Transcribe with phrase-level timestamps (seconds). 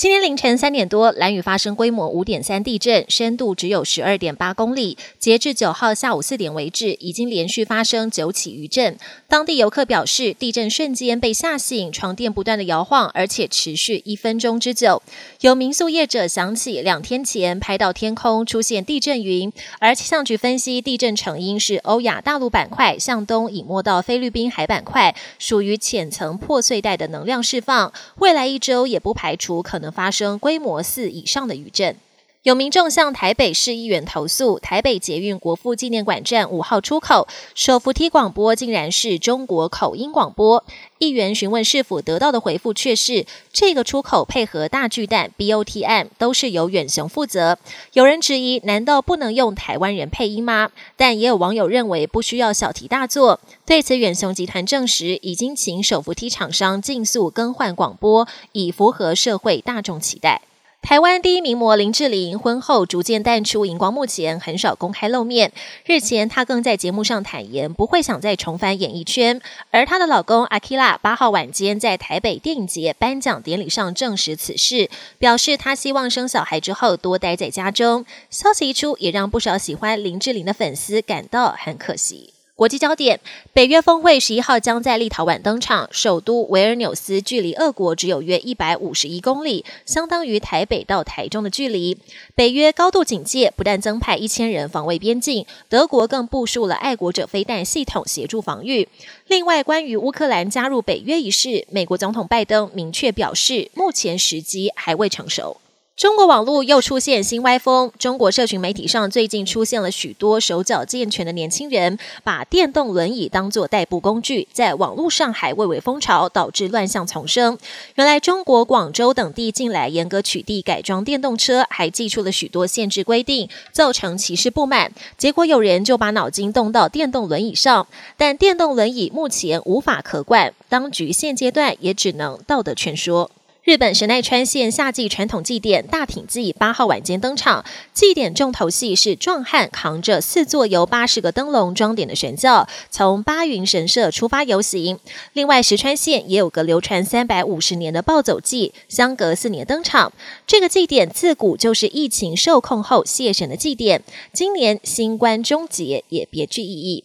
[0.00, 4.96] 今天凌晨三点多，蓝屿发生规模五点三地震，深度只有十二点八公里。
[5.18, 8.96] 截至九号下午四点为止，已经连续发生九起余震。
[9.28, 15.02] 当地游客表示，地震瞬间被吓醒，床垫不断的摇晃，而且持续一分钟之久。
[15.42, 27.92] 有民宿业者想起两天前拍到天空出现地震云，而气象局分析地震成因是欧亚大陆板块向东隐没到菲律宾海板块，属于浅层破碎带的能量释放。
[28.20, 29.89] 未来一周也不排除可能。
[29.90, 31.96] 发生规模四以上的余震，
[32.42, 40.64] 有民众向台北市议员投诉，台北捷运国父纪念馆站五号出口手扶梯广播竟然是中国口音广播。
[40.96, 47.58] 议员询问是否得到的回复却是这个出口配合大巨蛋 BOT 案都是由远雄负责。
[47.92, 50.70] 有人质疑，难道不能用台湾人配音吗？
[50.96, 53.38] 但也有网友认为不需要小题大做。
[53.66, 60.40] 对此，远雄集团证实已经请手扶梯厂商尽速更换广播，以符合社会大众期待。
[60.82, 65.52] 台湾第一名模林志玲婚后逐渐淡出荧光幕前，很少公开露面。
[65.84, 69.40] 日前，她更在节目上坦言不会想再重返演艺圈。
[69.70, 78.04] 而她的老公阿基拉八号晚间在台北电影节颁奖典礼上证实此事，表示他希望生小孩之后多待在家中。
[78.28, 82.32] 消息一出，也让不少喜欢林志玲的粉丝感到很可惜。
[82.60, 83.18] 国际焦点：
[83.54, 91.96] 北约峰会十一号将在立陶宛登场，首都维尔纽斯距离俄国只有约一百五十一公里，相当于台北到台中的距离。
[92.34, 98.86] 北约高度警戒，不但增派一千人防卫边境，德国更部署了爱国者飞弹系统协助防御。
[99.26, 105.56] 另外，关于乌克兰加入北约一事，美国总统拜登明确表示，目前时机还未成熟。
[106.00, 107.92] 中国网络又出现新歪风。
[107.98, 117.58] 中国社群媒体上最近出现了许多手脚健全的年轻人，把电动轮椅当作代步工具，在网络上还蔚为风潮，导致乱象丛生。
[117.96, 124.90] 原来中国广州等地近来严格取缔改装电动车，还寄出了许多限制规定，造成骑士不满。
[125.18, 133.30] 结果有人就把脑筋动到电动轮椅上，但电动轮椅目前无法可管，当局现阶段也只能道德劝说。
[133.70, 137.64] 日本神奈川县夏季传统祭典大挺祭八号晚间登场，
[137.94, 144.98] 祭典重头戏是壮汉扛着四座由八十个灯笼装点的神轿，从八云神社出发游行。
[145.34, 150.12] 另外，石川县也有个流传三百五十年的暴走祭，相隔四年登场。
[150.48, 157.04] 这个祭典自古就是疫情受控后谢神的祭典，今年新冠终结也别具意义。